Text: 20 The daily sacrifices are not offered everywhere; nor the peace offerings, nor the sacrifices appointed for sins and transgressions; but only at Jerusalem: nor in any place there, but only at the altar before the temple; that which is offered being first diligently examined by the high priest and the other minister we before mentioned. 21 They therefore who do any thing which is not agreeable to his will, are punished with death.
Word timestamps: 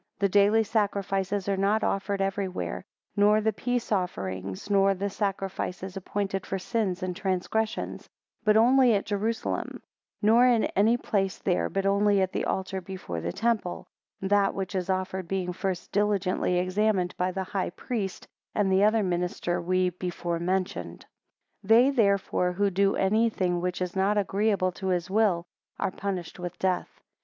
20 0.17 0.17
The 0.17 0.29
daily 0.31 0.63
sacrifices 0.63 1.47
are 1.47 1.55
not 1.57 1.83
offered 1.83 2.21
everywhere; 2.21 2.83
nor 3.15 3.39
the 3.39 3.53
peace 3.53 3.91
offerings, 3.91 4.67
nor 4.67 4.95
the 4.95 5.11
sacrifices 5.11 5.95
appointed 5.95 6.43
for 6.43 6.57
sins 6.57 7.03
and 7.03 7.15
transgressions; 7.15 8.09
but 8.43 8.57
only 8.57 8.95
at 8.95 9.05
Jerusalem: 9.05 9.83
nor 10.19 10.47
in 10.47 10.63
any 10.75 10.97
place 10.97 11.37
there, 11.37 11.69
but 11.69 11.85
only 11.85 12.19
at 12.19 12.31
the 12.31 12.45
altar 12.45 12.81
before 12.81 13.21
the 13.21 13.31
temple; 13.31 13.85
that 14.19 14.55
which 14.55 14.73
is 14.73 14.89
offered 14.89 15.27
being 15.27 15.53
first 15.53 15.91
diligently 15.91 16.57
examined 16.57 17.15
by 17.15 17.31
the 17.31 17.43
high 17.43 17.69
priest 17.69 18.25
and 18.55 18.71
the 18.71 18.83
other 18.83 19.03
minister 19.03 19.61
we 19.61 19.91
before 19.91 20.39
mentioned. 20.39 21.05
21 21.63 21.63
They 21.83 21.91
therefore 21.91 22.53
who 22.53 22.71
do 22.71 22.95
any 22.95 23.29
thing 23.29 23.61
which 23.61 23.79
is 23.79 23.95
not 23.95 24.17
agreeable 24.17 24.71
to 24.71 24.87
his 24.87 25.11
will, 25.11 25.45
are 25.79 25.91
punished 25.91 26.39
with 26.39 26.57
death. 26.57 27.01